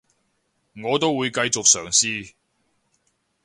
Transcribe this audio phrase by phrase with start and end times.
[0.83, 2.33] 我都會繼續嘗試